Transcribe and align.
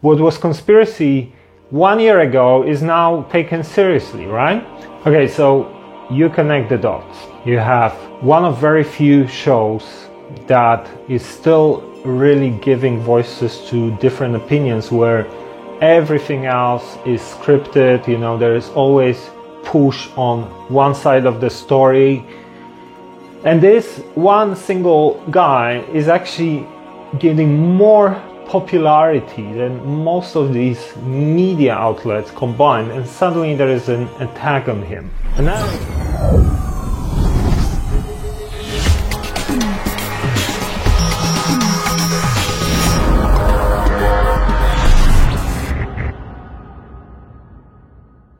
what 0.00 0.18
was 0.18 0.38
conspiracy 0.38 1.32
one 1.68 2.00
year 2.00 2.20
ago 2.20 2.62
is 2.62 2.82
now 2.82 3.22
taken 3.24 3.62
seriously, 3.62 4.26
right? 4.26 4.64
Okay, 5.06 5.28
so 5.28 5.68
you 6.10 6.28
connect 6.30 6.68
the 6.70 6.78
dots. 6.78 7.18
You 7.44 7.58
have 7.58 7.92
one 8.22 8.44
of 8.44 8.58
very 8.58 8.82
few 8.82 9.26
shows 9.26 10.08
that 10.46 10.88
is 11.08 11.24
still 11.24 11.82
really 12.04 12.50
giving 12.62 13.00
voices 13.00 13.68
to 13.68 13.94
different 13.98 14.34
opinions 14.34 14.90
where 14.90 15.26
everything 15.82 16.46
else 16.46 16.96
is 17.06 17.20
scripted, 17.20 18.08
you 18.08 18.18
know, 18.18 18.38
there 18.38 18.56
is 18.56 18.68
always 18.70 19.30
push 19.64 20.08
on 20.16 20.42
one 20.72 20.94
side 20.94 21.26
of 21.26 21.40
the 21.40 21.50
story. 21.50 22.24
And 23.44 23.60
this 23.60 23.98
one 24.14 24.56
single 24.56 25.22
guy 25.30 25.84
is 25.92 26.08
actually 26.08 26.66
getting 27.18 27.58
more 27.76 28.20
popularity 28.50 29.52
than 29.52 29.72
most 29.86 30.34
of 30.34 30.52
these 30.52 30.96
media 30.96 31.72
outlets 31.72 32.32
combined, 32.32 32.90
and 32.90 33.06
suddenly 33.06 33.54
there 33.54 33.68
is 33.68 33.88
an 33.88 34.08
attack 34.18 34.68
on 34.68 34.82
him. 34.82 35.08
And 35.36 35.46
now, 35.46 35.64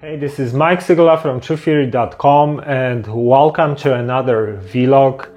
Hey, 0.01 0.17
this 0.17 0.41
is 0.41 0.53
Mike 0.53 0.81
Sygula 0.81 1.23
from 1.23 1.41
TruthTheory.com 1.41 2.65
and 2.67 3.07
welcome 3.07 3.77
to 3.77 3.95
another 3.95 4.61
vlog. 4.73 5.29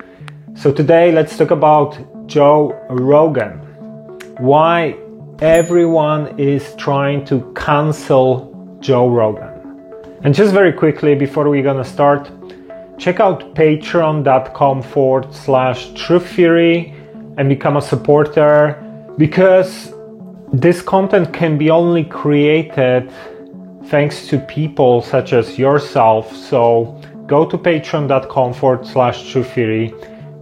So 0.57 0.73
today 0.73 1.11
let's 1.11 1.37
talk 1.37 1.51
about 1.51 2.25
Joe 2.25 2.73
Rogan 2.89 3.72
why 4.39 4.97
everyone 5.39 6.39
is 6.39 6.75
trying 6.75 7.25
to 7.25 7.51
cancel 7.55 8.77
Joe 8.79 9.09
Rogan. 9.09 9.49
And 10.23 10.33
just 10.33 10.53
very 10.53 10.71
quickly, 10.71 11.15
before 11.15 11.49
we're 11.49 11.63
gonna 11.63 11.83
start, 11.83 12.31
check 12.97 13.19
out 13.19 13.55
patreon.com 13.55 14.81
forward 14.81 15.33
slash 15.33 15.93
truth 15.93 16.25
theory 16.27 16.93
and 17.37 17.49
become 17.49 17.77
a 17.77 17.81
supporter 17.81 18.79
because 19.17 19.93
this 20.53 20.81
content 20.81 21.33
can 21.33 21.57
be 21.57 21.69
only 21.69 22.03
created 22.03 23.11
thanks 23.85 24.27
to 24.27 24.39
people 24.39 25.01
such 25.01 25.33
as 25.33 25.59
yourself. 25.59 26.33
So 26.35 26.99
go 27.27 27.45
to 27.49 27.57
patreon.com 27.57 28.53
forward 28.53 28.87
slash 28.87 29.31
truth 29.31 29.51
theory, 29.51 29.93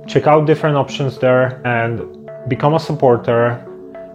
check 0.05 0.27
out 0.27 0.45
different 0.45 0.77
options 0.77 1.17
there, 1.17 1.61
and 1.65 2.29
become 2.47 2.73
a 2.73 2.79
supporter 2.79 3.65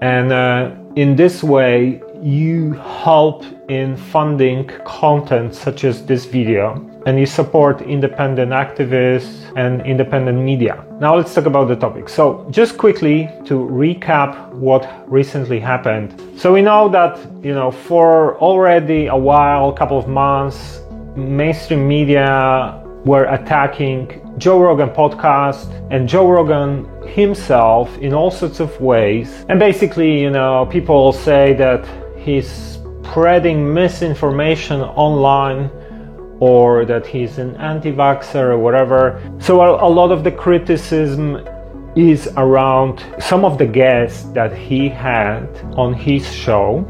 and 0.01 0.33
uh, 0.33 0.75
in 0.97 1.17
this 1.17 1.43
way, 1.43 2.03
you 2.23 2.73
help 2.73 3.45
in 3.69 3.97
funding 3.97 4.67
content 4.85 5.55
such 5.55 5.85
as 5.85 6.05
this 6.07 6.25
video 6.25 6.75
and 7.07 7.21
you 7.21 7.27
support 7.27 7.83
independent 7.83 8.53
activists 8.53 9.53
and 9.57 9.85
independent 9.87 10.39
media. 10.39 10.85
Now 11.01 11.17
let's 11.17 11.35
talk 11.35 11.47
about 11.47 11.69
the 11.69 11.77
topic. 11.77 12.09
So, 12.09 12.47
just 12.51 12.79
quickly 12.79 13.31
to 13.45 13.55
recap 13.55 14.53
what 14.55 14.89
recently 15.11 15.61
happened. 15.61 16.21
So, 16.37 16.53
we 16.53 16.63
know 16.63 16.89
that, 16.89 17.19
you 17.45 17.55
know, 17.55 17.71
for 17.71 18.37
already 18.39 19.07
a 19.07 19.17
while, 19.17 19.69
a 19.69 19.77
couple 19.77 19.99
of 19.99 20.09
months, 20.09 20.81
mainstream 21.15 21.87
media 21.87 22.83
were 23.05 23.25
attacking 23.27 24.26
Joe 24.39 24.61
Rogan 24.61 24.91
podcast 24.91 25.67
and 25.91 26.09
Joe 26.09 26.29
Rogan 26.29 26.87
himself 27.09 27.97
in 27.99 28.13
all 28.13 28.31
sorts 28.31 28.61
of 28.61 28.79
ways. 28.81 29.47
And 29.49 29.59
basically, 29.59 30.21
you 30.21 30.31
know, 30.31 30.67
people 30.67 31.13
say 31.13 31.55
that 31.55 31.87
he's 32.19 32.79
spreading 33.03 33.73
misinformation 33.73 34.83
online 34.83 35.71
or 36.39 36.85
that 36.85 37.07
he's 37.07 37.39
an 37.39 37.57
anti 37.57 37.93
vaxxer 37.93 38.51
or 38.51 38.59
whatever. 38.59 39.23
So, 39.39 39.63
a, 39.63 39.87
a, 39.87 39.89
lot 39.89 40.13
of 40.13 40.23
the 40.23 40.31
criticism 40.31 41.47
is 41.97 42.29
around 42.37 43.03
some 43.19 43.43
of 43.43 43.57
the 43.57 43.65
guests 43.67 44.25
that 44.35 44.55
he 44.55 44.91
had 44.91 45.49
on 45.77 45.95
his 45.95 46.31
show 46.31 46.85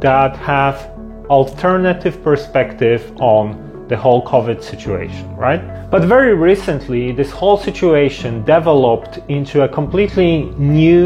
that 0.00 0.36
have 0.36 0.90
alternative 1.30 2.22
perspective 2.22 3.10
on 3.18 3.71
the 3.92 3.98
whole 3.98 4.24
COVID 4.24 4.62
situation, 4.62 5.26
right? 5.36 5.62
But 5.90 6.02
very 6.04 6.34
recently, 6.34 7.12
this 7.12 7.30
whole 7.30 7.58
situation 7.58 8.42
developed 8.56 9.18
into 9.28 9.64
a 9.64 9.68
completely 9.68 10.32
new, 10.56 11.04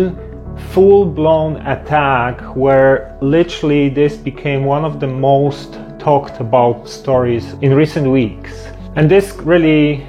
full 0.71 1.05
blown 1.05 1.57
attack 1.75 2.41
where 2.55 3.19
literally 3.21 3.89
this 3.89 4.17
became 4.17 4.61
one 4.65 4.85
of 4.85 5.01
the 5.01 5.09
most 5.09 5.81
talked 5.99 6.39
about 6.41 6.89
stories 6.89 7.45
in 7.61 7.75
recent 7.75 8.07
weeks. 8.21 8.53
And 8.95 9.11
this 9.11 9.27
really 9.55 10.07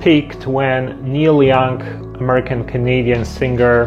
peaked 0.00 0.42
when 0.48 0.80
Neil 1.12 1.40
Young, 1.40 1.78
American 2.16 2.64
Canadian 2.64 3.24
singer, 3.24 3.78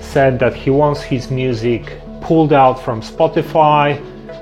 said 0.00 0.38
that 0.38 0.54
he 0.54 0.70
wants 0.70 1.02
his 1.02 1.30
music 1.30 1.82
pulled 2.22 2.54
out 2.54 2.76
from 2.86 3.02
Spotify 3.02 3.84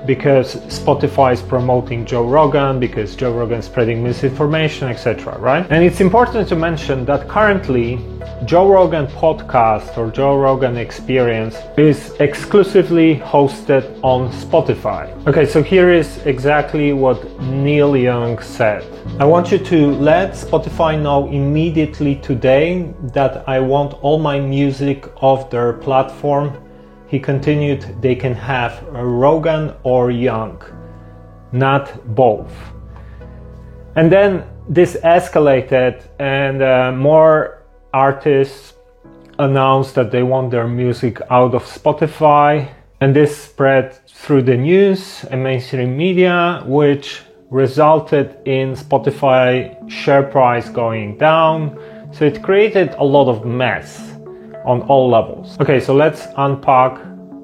because 0.05 0.55
Spotify 0.67 1.33
is 1.33 1.41
promoting 1.41 2.05
Joe 2.05 2.27
Rogan, 2.27 2.79
because 2.79 3.15
Joe 3.15 3.33
Rogan 3.33 3.59
is 3.59 3.65
spreading 3.65 4.03
misinformation, 4.03 4.87
etc. 4.87 5.37
Right? 5.37 5.65
And 5.69 5.83
it's 5.83 6.01
important 6.01 6.47
to 6.49 6.55
mention 6.55 7.05
that 7.05 7.27
currently 7.27 7.99
Joe 8.45 8.67
Rogan 8.67 9.05
podcast 9.07 9.97
or 9.97 10.09
Joe 10.09 10.35
Rogan 10.35 10.75
experience 10.75 11.57
is 11.77 12.13
exclusively 12.19 13.15
hosted 13.17 13.83
on 14.03 14.31
Spotify. 14.31 15.11
Okay, 15.27 15.45
so 15.45 15.61
here 15.61 15.91
is 15.91 16.17
exactly 16.25 16.91
what 16.91 17.39
Neil 17.41 17.95
Young 17.95 18.39
said. 18.41 18.83
I 19.19 19.25
want 19.25 19.51
you 19.51 19.59
to 19.59 19.91
let 19.91 20.31
Spotify 20.31 20.99
know 20.99 21.27
immediately 21.27 22.15
today 22.15 22.91
that 23.13 23.47
I 23.47 23.59
want 23.59 23.93
all 24.01 24.17
my 24.17 24.39
music 24.39 25.07
off 25.21 25.51
their 25.51 25.73
platform 25.73 26.57
he 27.11 27.19
continued, 27.19 27.81
they 28.01 28.15
can 28.15 28.33
have 28.33 28.81
Rogan 28.87 29.73
or 29.83 30.11
Young, 30.11 30.63
not 31.51 31.85
both. 32.15 32.53
And 33.97 34.09
then 34.09 34.45
this 34.69 34.95
escalated, 35.03 36.07
and 36.19 36.63
uh, 36.63 36.93
more 36.93 37.63
artists 37.93 38.75
announced 39.39 39.93
that 39.95 40.09
they 40.09 40.23
want 40.23 40.51
their 40.51 40.69
music 40.69 41.19
out 41.29 41.53
of 41.53 41.65
Spotify. 41.65 42.71
And 43.01 43.13
this 43.13 43.35
spread 43.35 43.93
through 44.07 44.43
the 44.43 44.55
news 44.55 45.25
and 45.25 45.43
mainstream 45.43 45.97
media, 45.97 46.63
which 46.65 47.23
resulted 47.49 48.37
in 48.45 48.73
Spotify 48.73 49.75
share 49.89 50.23
price 50.23 50.69
going 50.69 51.17
down. 51.17 51.77
So 52.13 52.23
it 52.23 52.41
created 52.41 52.95
a 52.97 53.03
lot 53.03 53.27
of 53.27 53.45
mess 53.45 54.11
on 54.65 54.81
all 54.83 55.09
levels. 55.09 55.59
Okay, 55.59 55.79
so 55.79 55.93
let's 55.93 56.27
unpack 56.37 56.99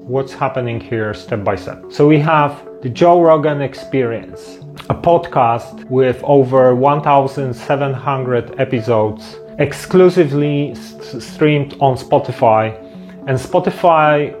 what's 0.08 0.32
happening 0.32 0.80
here 0.80 1.12
step 1.14 1.44
by 1.44 1.56
step. 1.56 1.84
So 1.90 2.06
we 2.06 2.18
have 2.18 2.66
the 2.82 2.88
Joe 2.88 3.20
Rogan 3.20 3.60
Experience, 3.60 4.58
a 4.88 4.94
podcast 4.94 5.84
with 5.90 6.22
over 6.22 6.74
1,700 6.74 8.60
episodes 8.60 9.36
exclusively 9.58 10.74
st- 10.74 11.22
streamed 11.22 11.76
on 11.80 11.96
Spotify, 11.96 12.78
and 13.26 13.36
Spotify 13.36 14.34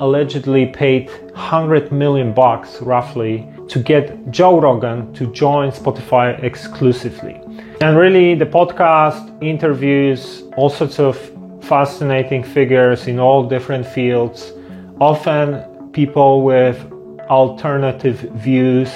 allegedly 0.00 0.66
paid 0.66 1.08
100 1.08 1.90
million 1.92 2.34
bucks 2.34 2.82
roughly 2.82 3.48
to 3.68 3.78
get 3.78 4.30
Joe 4.30 4.60
Rogan 4.60 5.12
to 5.14 5.32
join 5.32 5.70
Spotify 5.70 6.42
exclusively. 6.42 7.40
And 7.80 7.96
really, 7.96 8.34
the 8.34 8.46
podcast 8.46 9.42
interviews 9.42 10.42
all 10.56 10.70
sorts 10.70 10.98
of 10.98 11.16
fascinating 11.66 12.42
figures 12.42 13.06
in 13.06 13.18
all 13.18 13.48
different 13.48 13.86
fields, 13.86 14.52
often 15.00 15.90
people 15.92 16.42
with 16.42 16.76
alternative 17.28 18.20
views, 18.34 18.90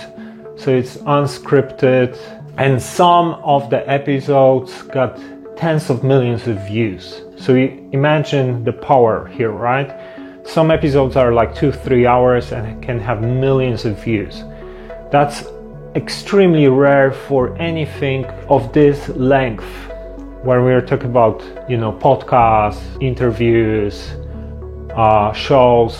so 0.57 0.71
it's 0.71 0.97
unscripted. 0.99 2.17
And 2.57 2.81
some 2.81 3.35
of 3.43 3.71
the 3.71 3.89
episodes 3.89 4.83
got 4.83 5.19
tens 5.57 5.91
of 5.91 6.05
millions 6.05 6.47
of 6.47 6.57
views. 6.67 7.23
So 7.37 7.55
imagine 7.55 8.65
the 8.65 8.73
power 8.73 9.27
here, 9.27 9.51
right? 9.51 9.91
Some 10.47 10.71
episodes 10.71 11.17
are 11.17 11.33
like 11.33 11.55
two, 11.55 11.73
three 11.73 12.07
hours 12.07 12.53
and 12.53 12.83
can 12.83 12.99
have 13.01 13.23
millions 13.23 13.85
of 13.85 14.03
views. 14.03 14.43
That's 15.11 15.45
extremely 15.95 16.69
rare 16.69 17.13
for 17.13 17.57
anything 17.59 18.25
of 18.49 18.73
this 18.73 19.09
length 19.11 19.90
where 20.43 20.63
we're 20.63 20.81
talking 20.81 21.11
about 21.11 21.43
you 21.69 21.77
know 21.77 21.93
podcasts 21.93 22.81
interviews 23.03 24.13
uh, 24.97 25.33
shows 25.33 25.99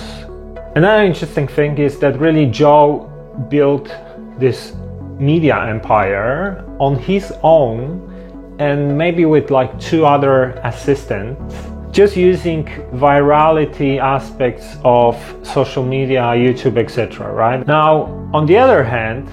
another 0.77 1.05
interesting 1.05 1.47
thing 1.47 1.77
is 1.79 1.99
that 1.99 2.19
really 2.19 2.47
joe 2.47 3.07
built 3.49 3.95
this 4.39 4.73
media 5.19 5.67
empire 5.67 6.65
on 6.79 6.97
his 6.97 7.33
own 7.43 8.07
and 8.59 8.97
maybe 8.97 9.25
with 9.25 9.51
like 9.51 9.79
two 9.79 10.07
other 10.07 10.51
assistants 10.65 11.55
just 11.93 12.17
using 12.17 12.65
virality 12.95 13.99
aspects 13.99 14.77
of 14.85 15.17
social 15.43 15.85
media, 15.85 16.23
YouTube, 16.23 16.79
etc. 16.79 17.33
Right 17.33 17.67
now, 17.67 18.05
on 18.33 18.47
the 18.47 18.57
other 18.57 18.85
hand, 18.85 19.29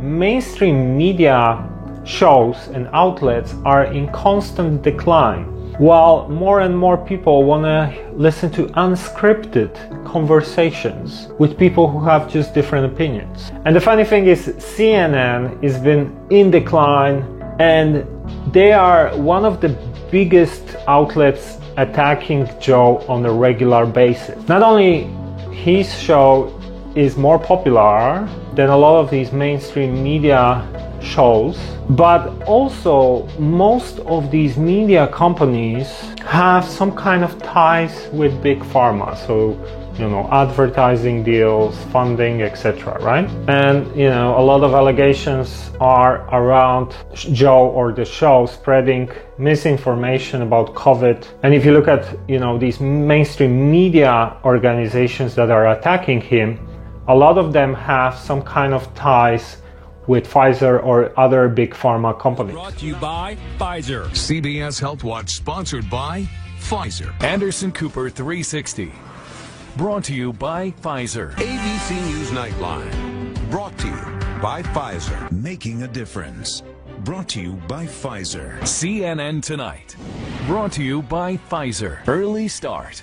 mainstream 0.00 0.96
media 0.96 1.68
shows 2.04 2.56
and 2.68 2.88
outlets 2.92 3.54
are 3.64 3.84
in 3.84 4.10
constant 4.12 4.82
decline 4.82 5.54
while 5.78 6.28
more 6.28 6.60
and 6.60 6.76
more 6.76 6.96
people 6.96 7.44
want 7.44 7.62
to 7.62 8.12
listen 8.12 8.50
to 8.50 8.66
unscripted 8.74 9.72
conversations 10.04 11.28
with 11.38 11.56
people 11.56 11.88
who 11.88 12.04
have 12.04 12.28
just 12.28 12.52
different 12.52 12.92
opinions. 12.92 13.52
And 13.64 13.76
the 13.76 13.80
funny 13.80 14.04
thing 14.04 14.26
is, 14.26 14.48
CNN 14.48 15.62
has 15.62 15.78
been 15.78 16.18
in 16.30 16.50
decline 16.50 17.22
and 17.60 18.04
they 18.52 18.72
are 18.72 19.16
one 19.16 19.44
of 19.44 19.60
the 19.60 19.68
biggest 20.10 20.76
outlets 20.88 21.58
attacking 21.76 22.48
Joe 22.60 23.04
on 23.08 23.24
a 23.24 23.32
regular 23.32 23.86
basis. 23.86 24.48
Not 24.48 24.62
only 24.62 25.04
his 25.54 25.96
show 25.96 26.57
is 26.94 27.16
more 27.16 27.38
popular 27.38 28.28
than 28.54 28.68
a 28.70 28.76
lot 28.76 29.00
of 29.00 29.10
these 29.10 29.32
mainstream 29.32 30.02
media 30.02 30.66
shows, 31.02 31.58
but 31.90 32.42
also 32.42 33.26
most 33.38 34.00
of 34.00 34.30
these 34.30 34.56
media 34.56 35.06
companies 35.08 35.88
have 36.24 36.64
some 36.64 36.94
kind 36.94 37.24
of 37.24 37.40
ties 37.42 38.08
with 38.12 38.42
big 38.42 38.60
pharma. 38.60 39.16
So, 39.26 39.56
you 39.98 40.08
know, 40.08 40.28
advertising 40.30 41.24
deals, 41.24 41.76
funding, 41.92 42.42
etc. 42.42 42.98
Right? 43.02 43.28
And 43.48 43.86
you 43.96 44.10
know, 44.10 44.38
a 44.38 44.42
lot 44.42 44.62
of 44.62 44.74
allegations 44.74 45.70
are 45.80 46.22
around 46.34 46.94
Joe 47.14 47.68
or 47.68 47.92
the 47.92 48.04
show 48.04 48.46
spreading 48.46 49.10
misinformation 49.38 50.42
about 50.42 50.74
COVID. 50.74 51.26
And 51.42 51.54
if 51.54 51.64
you 51.64 51.72
look 51.72 51.88
at 51.88 52.04
you 52.28 52.38
know 52.38 52.58
these 52.58 52.80
mainstream 52.80 53.70
media 53.70 54.36
organizations 54.44 55.34
that 55.34 55.50
are 55.50 55.72
attacking 55.72 56.20
him, 56.20 56.67
a 57.08 57.14
lot 57.14 57.38
of 57.38 57.54
them 57.54 57.72
have 57.72 58.16
some 58.16 58.42
kind 58.42 58.74
of 58.74 58.94
ties 58.94 59.56
with 60.06 60.28
Pfizer 60.28 60.82
or 60.84 61.18
other 61.18 61.48
big 61.48 61.72
pharma 61.72 62.18
companies. 62.18 62.54
Brought 62.54 62.76
to 62.78 62.86
you 62.86 62.96
by 62.96 63.36
Pfizer. 63.58 64.04
CBS 64.10 64.78
Health 64.78 65.04
Watch 65.04 65.30
sponsored 65.30 65.88
by 65.88 66.28
Pfizer. 66.60 67.12
Anderson 67.22 67.72
Cooper 67.72 68.10
360. 68.10 68.92
Brought 69.76 70.04
to 70.04 70.14
you 70.14 70.32
by 70.34 70.70
Pfizer. 70.82 71.34
ABC 71.36 71.90
News 72.06 72.30
Nightline. 72.30 73.50
Brought 73.50 73.76
to 73.78 73.86
you 73.86 74.40
by 74.40 74.62
Pfizer. 74.62 75.32
Making 75.32 75.84
a 75.84 75.88
difference. 75.88 76.62
Brought 77.04 77.28
to 77.30 77.40
you 77.40 77.52
by 77.68 77.86
Pfizer. 77.86 78.58
CNN 78.60 79.42
Tonight. 79.42 79.96
Brought 80.46 80.72
to 80.72 80.82
you 80.82 81.02
by 81.02 81.36
Pfizer. 81.36 82.06
Early 82.06 82.48
Start. 82.48 83.02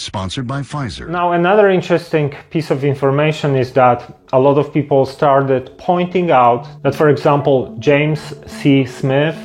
sponsored 0.00 0.46
by 0.46 0.62
Pfizer. 0.62 1.08
Now, 1.08 1.32
another 1.32 1.68
interesting 1.68 2.34
piece 2.50 2.70
of 2.70 2.84
information 2.84 3.54
is 3.54 3.72
that 3.74 3.98
a 4.32 4.40
lot 4.40 4.56
of 4.58 4.72
people 4.72 5.04
started 5.04 5.76
pointing 5.76 6.30
out 6.30 6.66
that, 6.82 6.94
for 6.94 7.10
example, 7.10 7.76
James 7.78 8.34
C. 8.46 8.86
Smith, 8.86 9.36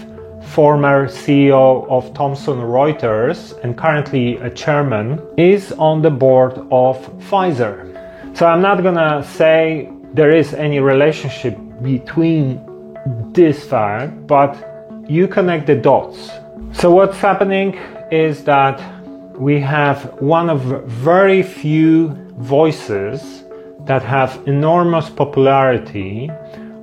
former 0.54 1.08
CEO 1.08 1.86
of 1.90 2.14
Thomson 2.14 2.60
Reuters 2.60 3.60
and 3.64 3.78
currently 3.78 4.38
a 4.38 4.50
chairman, 4.50 5.22
is 5.38 5.74
on 5.74 6.02
the 6.02 6.12
board 6.12 6.54
of 6.72 6.96
Pfizer. 7.30 7.92
So 8.38 8.46
I'm 8.46 8.62
not 8.62 8.82
gonna 8.82 9.24
say 9.24 9.92
there 10.14 10.32
is 10.32 10.54
any 10.54 10.80
relationship 10.80 11.58
between 11.82 12.62
this 13.34 13.66
fact, 13.66 14.28
but 14.28 14.56
you 15.08 15.28
connect 15.28 15.68
the 15.68 15.76
dots. 15.76 16.32
So 16.72 16.92
what's 16.92 17.18
happening 17.18 17.78
is 18.12 18.44
that 18.46 18.80
we 19.38 19.60
have 19.60 20.22
one 20.22 20.50
of 20.50 20.62
very 20.86 21.44
few 21.44 22.10
voices 22.38 23.44
that 23.86 24.02
have 24.02 24.42
enormous 24.48 25.10
popularity, 25.10 26.30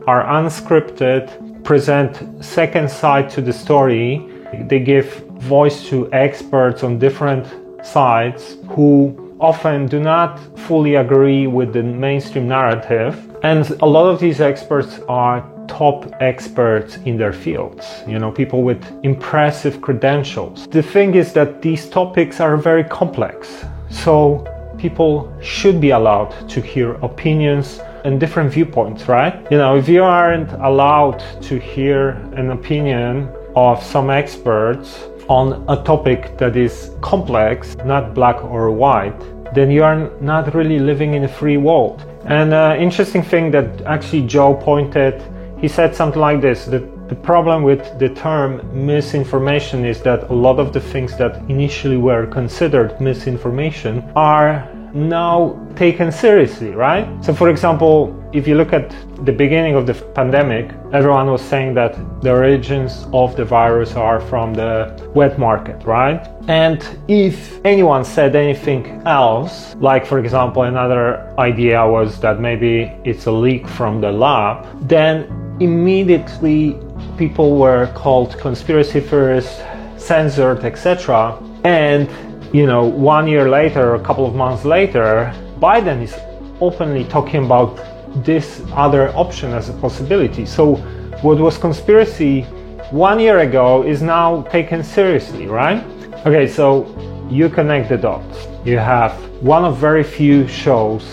are 0.06 0.24
unscripted, 0.24 1.64
present 1.64 2.44
second 2.44 2.90
side 2.90 3.30
to 3.30 3.40
the 3.40 3.52
story. 3.52 4.26
They 4.68 4.80
give 4.80 5.06
voice 5.40 5.88
to 5.88 6.12
experts 6.12 6.82
on 6.82 6.98
different 6.98 7.46
sides 7.84 8.56
who 8.68 9.36
often 9.40 9.86
do 9.86 9.98
not 9.98 10.38
fully 10.58 10.94
agree 10.94 11.46
with 11.46 11.72
the 11.72 11.82
mainstream 11.82 12.48
narrative. 12.48 13.18
And 13.42 13.68
a 13.80 13.86
lot 13.86 14.08
of 14.08 14.20
these 14.20 14.40
experts 14.40 15.00
are 15.08 15.40
top 15.72 16.12
experts 16.20 16.98
in 17.06 17.16
their 17.16 17.32
fields, 17.32 17.84
you 18.06 18.18
know, 18.18 18.30
people 18.30 18.62
with 18.62 18.82
impressive 19.02 19.80
credentials. 19.80 20.66
The 20.68 20.82
thing 20.82 21.14
is 21.14 21.32
that 21.32 21.62
these 21.62 21.88
topics 21.88 22.40
are 22.40 22.58
very 22.58 22.84
complex. 22.84 23.64
So 23.88 24.44
people 24.76 25.32
should 25.40 25.80
be 25.80 25.90
allowed 25.90 26.32
to 26.50 26.60
hear 26.60 26.92
opinions 27.10 27.80
and 28.04 28.20
different 28.20 28.52
viewpoints, 28.52 29.08
right? 29.08 29.34
You 29.50 29.58
know, 29.58 29.76
if 29.76 29.88
you 29.88 30.02
aren't 30.02 30.52
allowed 30.70 31.22
to 31.48 31.58
hear 31.58 32.10
an 32.36 32.50
opinion 32.50 33.30
of 33.56 33.82
some 33.82 34.10
experts 34.10 34.88
on 35.28 35.64
a 35.68 35.82
topic 35.84 36.36
that 36.36 36.54
is 36.54 36.90
complex, 37.00 37.76
not 37.84 38.12
black 38.12 38.44
or 38.44 38.70
white, 38.70 39.18
then 39.54 39.70
you 39.70 39.84
are 39.84 40.10
not 40.20 40.54
really 40.54 40.78
living 40.78 41.14
in 41.14 41.24
a 41.24 41.28
free 41.40 41.56
world. 41.56 42.04
And 42.26 42.52
uh, 42.52 42.76
interesting 42.78 43.22
thing 43.22 43.50
that 43.52 43.82
actually 43.82 44.26
Joe 44.26 44.54
pointed 44.54 45.22
he 45.62 45.68
said 45.68 45.94
something 45.94 46.20
like 46.20 46.40
this 46.42 46.66
the, 46.66 46.80
the 47.08 47.14
problem 47.14 47.62
with 47.62 47.98
the 47.98 48.08
term 48.10 48.60
misinformation 48.74 49.84
is 49.84 50.02
that 50.02 50.28
a 50.28 50.34
lot 50.34 50.58
of 50.58 50.72
the 50.72 50.80
things 50.80 51.16
that 51.16 51.36
initially 51.48 51.96
were 51.96 52.26
considered 52.26 53.00
misinformation 53.00 54.02
are 54.16 54.68
now 54.94 55.58
taken 55.74 56.12
seriously, 56.12 56.70
right? 56.70 57.06
So, 57.24 57.34
for 57.34 57.48
example, 57.48 58.18
if 58.32 58.46
you 58.46 58.56
look 58.56 58.72
at 58.72 58.94
the 59.24 59.32
beginning 59.32 59.74
of 59.74 59.86
the 59.86 59.94
pandemic, 59.94 60.70
everyone 60.92 61.30
was 61.30 61.40
saying 61.40 61.74
that 61.74 61.94
the 62.22 62.30
origins 62.30 63.06
of 63.12 63.36
the 63.36 63.44
virus 63.44 63.94
are 63.94 64.20
from 64.20 64.52
the 64.54 65.10
wet 65.14 65.38
market, 65.38 65.82
right? 65.84 66.26
And 66.48 66.84
if 67.08 67.64
anyone 67.64 68.04
said 68.04 68.36
anything 68.36 69.02
else, 69.06 69.74
like 69.76 70.04
for 70.04 70.18
example, 70.18 70.64
another 70.64 71.34
idea 71.38 71.86
was 71.86 72.20
that 72.20 72.40
maybe 72.40 72.92
it's 73.04 73.26
a 73.26 73.32
leak 73.32 73.66
from 73.66 74.00
the 74.00 74.12
lab, 74.12 74.66
then 74.88 75.51
immediately 75.62 76.78
people 77.16 77.56
were 77.56 77.86
called 77.94 78.38
conspiracy 78.38 79.00
theorists, 79.00 79.60
censored, 79.96 80.64
etc. 80.64 81.38
And 81.64 82.08
you 82.52 82.66
know, 82.66 82.84
one 82.84 83.26
year 83.26 83.48
later, 83.48 83.94
a 83.94 84.00
couple 84.00 84.26
of 84.26 84.34
months 84.34 84.64
later, 84.64 85.32
Biden 85.58 86.02
is 86.02 86.14
openly 86.60 87.04
talking 87.04 87.44
about 87.44 87.80
this 88.24 88.62
other 88.72 89.08
option 89.16 89.52
as 89.52 89.68
a 89.68 89.72
possibility. 89.74 90.44
So, 90.44 90.76
what 91.22 91.38
was 91.38 91.56
conspiracy 91.56 92.42
one 92.90 93.18
year 93.20 93.38
ago 93.38 93.84
is 93.84 94.02
now 94.02 94.42
taken 94.42 94.84
seriously, 94.84 95.46
right? 95.46 95.82
Okay, 96.26 96.46
so 96.46 96.86
you 97.30 97.48
connect 97.48 97.88
the 97.88 97.96
dots. 97.96 98.48
You 98.64 98.78
have 98.78 99.12
one 99.42 99.64
of 99.64 99.78
very 99.78 100.04
few 100.04 100.46
shows 100.46 101.04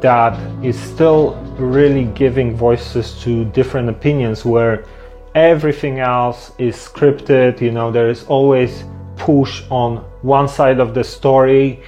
that 0.00 0.38
is 0.64 0.78
still 0.78 1.34
really 1.58 2.04
giving 2.04 2.54
voices 2.56 3.20
to 3.22 3.44
different 3.46 3.88
opinions 3.88 4.44
where 4.44 4.84
everything 5.34 6.00
else 6.00 6.52
is 6.58 6.76
scripted, 6.76 7.60
you 7.60 7.70
know, 7.70 7.90
there 7.90 8.08
is 8.08 8.24
always 8.24 8.84
push 9.16 9.62
on 9.70 9.98
one 10.22 10.48
side 10.48 10.80
of 10.80 10.94
the 10.94 11.04
story. 11.04 11.82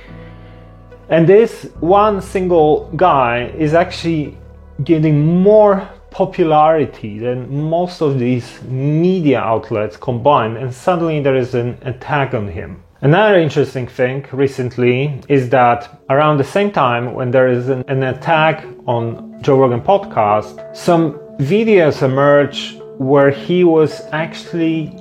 And 1.09 1.27
this 1.27 1.65
one 1.81 2.21
single 2.21 2.91
guy 2.97 3.53
is 3.57 3.75
actually 3.75 4.37
getting 4.85 5.43
more 5.43 5.89
popularity 6.11 7.19
than 7.19 7.71
most 7.71 8.01
of 8.01 8.19
these 8.19 8.63
media 8.63 9.41
outlets 9.41 9.97
combined, 9.97 10.57
and 10.57 10.73
suddenly 10.73 11.21
there 11.21 11.37
is 11.37 11.55
an 11.55 11.79
attack 11.83 12.35
on 12.35 12.49
him. 12.49 12.83
Another 13.01 13.39
interesting 13.39 13.87
thing 13.87 14.27
recently 14.33 15.21
is 15.29 15.51
that 15.51 16.01
around 16.11 16.39
the 16.39 16.45
same 16.45 16.73
time 16.73 17.15
when 17.15 17.31
there 17.31 17.47
is 17.47 17.69
an, 17.69 17.85
an 17.87 18.03
attack 18.03 18.67
on 18.89 19.41
Joe 19.41 19.57
Rogan 19.57 19.81
podcast, 19.81 20.77
some 20.77 21.13
videos 21.39 22.03
emerge 22.03 22.77
where 22.99 23.31
he 23.31 23.63
was 23.63 24.01
actually 24.11 24.93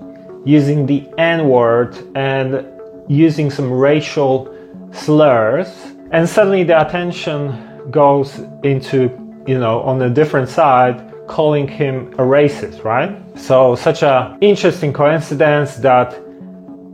using 0.45 0.85
the 0.85 1.09
N 1.17 1.49
word 1.49 1.97
and 2.15 2.63
using 3.07 3.49
some 3.49 3.71
racial 3.71 4.55
slurs, 4.91 5.67
and 6.11 6.29
suddenly 6.29 6.63
the 6.63 6.79
attention 6.79 7.89
goes 7.89 8.37
into, 8.61 9.09
you 9.47 9.57
know, 9.57 9.81
on 9.81 9.99
a 10.03 10.09
different 10.11 10.49
side, 10.49 11.11
calling 11.25 11.67
him 11.67 12.13
a 12.13 12.23
racist, 12.23 12.83
right? 12.83 13.17
So, 13.35 13.73
such 13.73 14.03
a 14.03 14.37
interesting 14.39 14.93
coincidence 14.93 15.77
that 15.77 16.15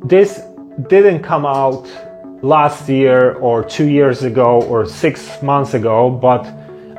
this 0.06 0.44
didn't 0.88 1.22
come 1.22 1.46
out 1.46 1.88
last 2.42 2.90
year 2.90 3.36
or 3.36 3.64
two 3.64 3.88
years 3.88 4.24
ago 4.24 4.62
or 4.64 4.86
six 4.86 5.42
months 5.42 5.74
ago, 5.74 6.10
but 6.10 6.46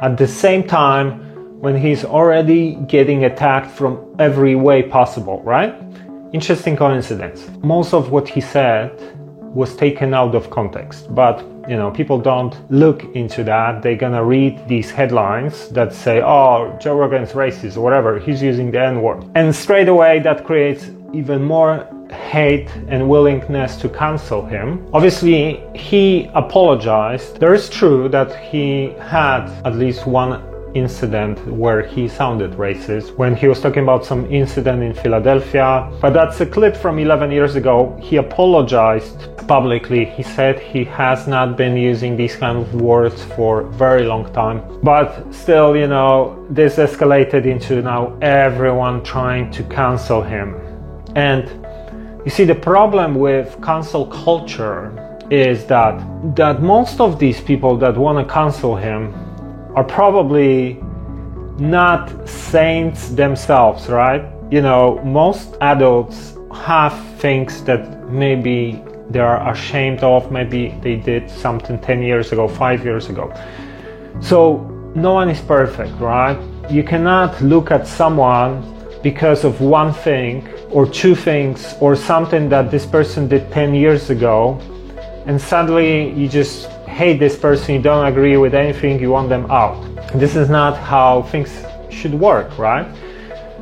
at 0.00 0.16
the 0.16 0.26
same 0.26 0.62
time 0.66 1.20
when 1.60 1.76
he's 1.76 2.04
already 2.04 2.76
getting 2.86 3.24
attacked 3.24 3.70
from 3.70 4.14
every 4.18 4.54
way 4.54 4.82
possible, 4.82 5.42
right? 5.42 5.74
Interesting 6.32 6.76
coincidence. 6.76 7.48
Most 7.62 7.94
of 7.94 8.10
what 8.10 8.28
he 8.28 8.40
said 8.40 8.90
was 9.40 9.76
taken 9.76 10.14
out 10.14 10.34
of 10.34 10.50
context, 10.50 11.14
but 11.14 11.44
you 11.68 11.76
know, 11.76 11.90
people 11.90 12.18
don't 12.18 12.54
look 12.70 13.04
into 13.14 13.42
that. 13.44 13.82
They're 13.82 13.96
gonna 13.96 14.24
read 14.24 14.68
these 14.68 14.90
headlines 14.90 15.68
that 15.70 15.94
say, 15.94 16.20
oh, 16.20 16.76
Joe 16.80 16.96
Rogan's 16.96 17.32
racist 17.32 17.76
whatever, 17.76 18.18
he's 18.18 18.42
using 18.42 18.70
the 18.70 18.80
N 18.80 19.00
word. 19.00 19.24
And 19.34 19.54
straight 19.54 19.88
away, 19.88 20.20
that 20.20 20.44
creates 20.44 20.90
even 21.12 21.42
more 21.42 21.88
hate 22.14 22.68
and 22.88 23.08
willingness 23.08 23.76
to 23.76 23.88
cancel 23.88 24.44
him. 24.44 24.86
Obviously, 24.92 25.62
he 25.74 26.30
apologized. 26.34 27.40
There 27.40 27.54
is 27.54 27.68
true 27.68 28.08
that 28.08 28.34
he 28.36 28.94
had 28.98 29.46
at 29.64 29.74
least 29.74 30.06
one 30.06 30.42
incident 30.74 31.38
where 31.46 31.82
he 31.82 32.08
sounded 32.08 32.52
racist 32.52 33.16
when 33.16 33.34
he 33.34 33.46
was 33.46 33.60
talking 33.60 33.82
about 33.84 34.04
some 34.04 34.30
incident 34.30 34.82
in 34.82 34.92
Philadelphia. 34.92 35.90
But 36.00 36.12
that's 36.12 36.40
a 36.40 36.46
clip 36.46 36.76
from 36.76 36.98
11 36.98 37.30
years 37.30 37.54
ago. 37.54 37.96
He 38.02 38.16
apologized 38.16 39.36
publicly. 39.46 40.04
He 40.04 40.22
said 40.22 40.58
he 40.58 40.84
has 40.84 41.26
not 41.26 41.56
been 41.56 41.76
using 41.76 42.16
these 42.16 42.36
kind 42.36 42.58
of 42.58 42.74
words 42.74 43.22
for 43.36 43.62
very 43.70 44.04
long 44.04 44.32
time. 44.32 44.62
But 44.82 45.32
still, 45.32 45.76
you 45.76 45.86
know, 45.86 46.44
this 46.50 46.76
escalated 46.76 47.46
into 47.46 47.80
now 47.82 48.18
everyone 48.20 49.02
trying 49.04 49.50
to 49.52 49.62
cancel 49.64 50.22
him. 50.22 50.60
And 51.14 51.63
you 52.24 52.30
see, 52.30 52.44
the 52.44 52.54
problem 52.54 53.16
with 53.16 53.60
cancel 53.62 54.06
culture 54.06 54.92
is 55.30 55.66
that 55.66 55.94
that 56.36 56.62
most 56.62 57.00
of 57.00 57.18
these 57.18 57.40
people 57.40 57.76
that 57.76 57.96
want 57.96 58.16
to 58.26 58.32
cancel 58.32 58.76
him 58.76 59.12
are 59.74 59.84
probably 59.84 60.80
not 61.58 62.28
saints 62.28 63.10
themselves, 63.10 63.88
right? 63.88 64.24
You 64.50 64.62
know, 64.62 65.00
most 65.04 65.56
adults 65.60 66.36
have 66.54 66.94
things 67.18 67.62
that 67.64 68.08
maybe 68.08 68.82
they 69.10 69.20
are 69.20 69.50
ashamed 69.50 70.02
of, 70.02 70.32
maybe 70.32 70.74
they 70.82 70.96
did 70.96 71.28
something 71.28 71.78
10 71.78 72.02
years 72.02 72.32
ago, 72.32 72.48
5 72.48 72.84
years 72.84 73.08
ago. 73.08 73.32
So, 74.20 74.58
no 74.94 75.12
one 75.12 75.28
is 75.28 75.40
perfect, 75.40 75.92
right? 76.00 76.38
You 76.70 76.84
cannot 76.84 77.40
look 77.42 77.70
at 77.70 77.86
someone 77.86 78.62
because 79.04 79.44
of 79.44 79.60
one 79.60 79.92
thing 79.92 80.48
or 80.70 80.88
two 80.88 81.14
things 81.14 81.74
or 81.78 81.94
something 81.94 82.48
that 82.48 82.70
this 82.70 82.86
person 82.86 83.28
did 83.28 83.52
10 83.52 83.74
years 83.74 84.08
ago 84.08 84.58
and 85.26 85.40
suddenly 85.40 86.10
you 86.12 86.26
just 86.26 86.66
hate 86.88 87.18
this 87.18 87.36
person, 87.36 87.74
you 87.74 87.82
don't 87.82 88.06
agree 88.06 88.36
with 88.38 88.54
anything, 88.54 88.98
you 88.98 89.10
want 89.10 89.28
them 89.28 89.44
out. 89.50 89.78
This 90.14 90.36
is 90.36 90.48
not 90.48 90.76
how 90.78 91.22
things 91.24 91.50
should 91.90 92.14
work, 92.14 92.58
right? 92.58 92.86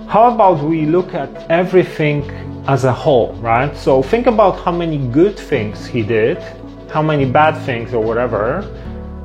How 0.06 0.32
about 0.32 0.62
we 0.62 0.86
look 0.86 1.12
at 1.12 1.50
everything 1.50 2.22
as 2.68 2.84
a 2.84 2.92
whole, 2.92 3.32
right? 3.34 3.76
So 3.76 4.02
think 4.02 4.26
about 4.26 4.64
how 4.64 4.70
many 4.70 4.98
good 4.98 5.36
things 5.36 5.86
he 5.86 6.02
did, 6.02 6.38
how 6.88 7.02
many 7.02 7.24
bad 7.24 7.60
things 7.64 7.94
or 7.94 8.04
whatever, 8.04 8.62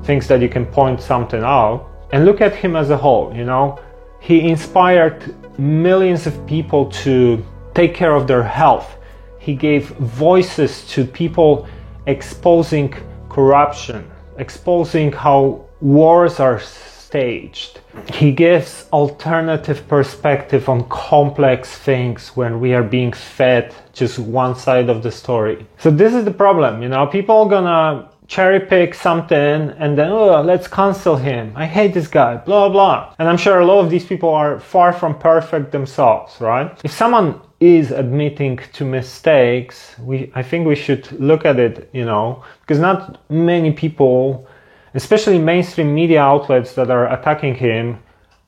things 0.04 0.28
that 0.30 0.42
you 0.42 0.50
can 0.50 0.66
point 0.66 1.00
something 1.00 1.44
out, 1.44 1.88
and 2.12 2.26
look 2.26 2.42
at 2.42 2.56
him 2.56 2.76
as 2.76 2.90
a 2.90 2.98
whole, 2.98 3.36
you 3.36 3.44
know? 3.44 3.78
He 4.20 4.50
inspired 4.50 5.36
millions 5.58 6.28
of 6.28 6.46
people 6.46 6.86
to 7.04 7.44
take 7.74 7.94
care 7.94 8.16
of 8.16 8.28
their 8.28 8.44
health. 8.44 8.98
He 9.40 9.56
gave 9.56 9.90
voices 9.90 10.88
to 10.90 11.06
people 11.06 11.68
exposing 12.06 12.94
corruption, 13.30 14.10
exposing 14.38 15.12
how 15.12 15.66
wars 15.82 16.40
are 16.40 16.60
staged. 16.60 17.80
He 18.14 18.32
gives 18.32 18.88
alternative 18.92 19.88
perspective 19.88 20.68
on 20.70 20.88
complex 20.90 21.78
things 21.78 22.30
when 22.36 22.60
we 22.60 22.74
are 22.74 22.84
being 22.84 23.14
fed 23.14 23.74
just 23.94 24.20
one 24.20 24.56
side 24.56 24.90
of 24.90 25.04
the 25.04 25.12
story. 25.12 25.66
So 25.78 25.90
this 25.90 26.14
is 26.14 26.26
the 26.26 26.32
problem, 26.32 26.82
you 26.84 26.90
know, 26.90 27.08
people 27.08 27.36
are 27.44 27.50
gonna 27.50 28.10
cherry 28.28 28.60
pick 28.60 28.94
something 28.94 29.70
and 29.80 29.98
then 29.98 30.12
oh 30.12 30.42
let's 30.42 30.68
cancel 30.68 31.16
him. 31.16 31.54
I 31.56 31.66
hate 31.66 31.94
this 31.94 32.08
guy 32.08 32.38
blah 32.38 32.70
blah 32.70 33.14
and 33.20 33.28
i'm 33.30 33.38
sure 33.38 33.60
a 33.60 33.66
lot 33.66 33.80
of 33.80 33.90
these 33.90 34.06
people 34.06 34.30
are 34.30 34.60
far 34.60 34.92
from 34.94 35.18
perfect 35.18 35.72
themselves 35.72 36.40
right? 36.40 36.78
If 36.84 36.92
someone 36.92 37.42
is 37.60 37.92
admitting 37.92 38.58
to 38.74 38.86
mistakes, 38.86 39.96
we 40.00 40.32
I 40.36 40.44
think 40.44 40.68
we 40.68 40.76
should 40.76 41.12
look 41.20 41.46
at 41.46 41.60
it, 41.60 41.90
you 41.94 42.06
know, 42.06 42.44
because 42.62 42.80
not 42.80 43.20
many 43.30 43.72
people, 43.72 44.48
especially 44.94 45.40
mainstream 45.40 45.94
media 45.94 46.22
outlets 46.22 46.74
that 46.74 46.92
are 46.92 47.12
attacking 47.12 47.56
him, 47.56 47.98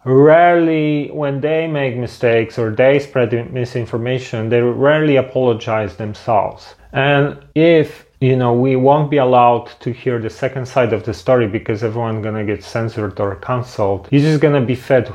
rarely 0.06 1.10
when 1.12 1.42
they 1.42 1.68
make 1.68 1.98
mistakes 1.98 2.58
or 2.60 2.72
they 2.72 3.00
spread 3.00 3.32
misinformation, 3.52 4.50
they 4.50 4.62
rarely 4.62 5.16
apologize 5.16 5.96
themselves. 5.96 6.76
And 6.94 7.38
if 7.56 8.06
you 8.20 8.36
know 8.36 8.54
we 8.54 8.76
won't 8.76 9.10
be 9.10 9.18
allowed 9.18 9.68
to 9.80 9.92
hear 9.92 10.20
the 10.20 10.30
second 10.30 10.66
side 10.66 10.92
of 10.92 11.04
the 11.04 11.14
story 11.14 11.48
because 11.48 11.84
everyone's 11.84 12.24
gonna 12.24 12.44
get 12.44 12.64
censored 12.64 13.20
or 13.20 13.36
cancelled, 13.38 14.08
you're 14.12 14.22
just 14.22 14.42
gonna 14.42 14.62
be 14.62 14.76
fed 14.76 15.12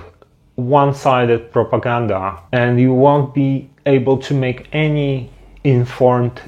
one-sided 0.56 1.52
propaganda 1.52 2.40
and 2.52 2.80
you 2.80 2.92
won't 2.92 3.34
be 3.34 3.68
able 3.86 4.16
to 4.16 4.34
make 4.34 4.68
any 4.72 5.30
informed 5.64 6.40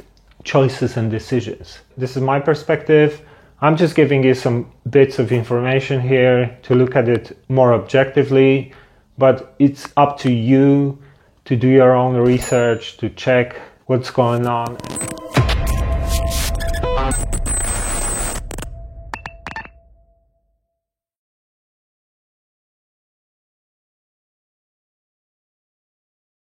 choices 0.44 0.96
and 0.96 1.10
decisions. 1.10 1.80
This 1.96 2.16
is 2.16 2.22
my 2.22 2.38
perspective. 2.40 3.20
I'm 3.60 3.76
just 3.76 3.94
giving 3.94 4.22
you 4.22 4.34
some 4.34 4.70
bits 4.90 5.18
of 5.18 5.32
information 5.32 6.00
here 6.00 6.56
to 6.62 6.74
look 6.74 6.94
at 6.94 7.08
it 7.08 7.36
more 7.48 7.74
objectively, 7.74 8.72
but 9.18 9.54
it's 9.58 9.88
up 9.96 10.18
to 10.20 10.30
you 10.30 10.98
to 11.46 11.56
do 11.56 11.68
your 11.68 11.94
own 11.94 12.16
research, 12.16 12.96
to 12.98 13.08
check 13.10 13.60
what's 13.86 14.10
going 14.10 14.46
on. 14.46 14.76